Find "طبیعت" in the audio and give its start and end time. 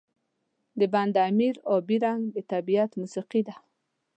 2.51-2.91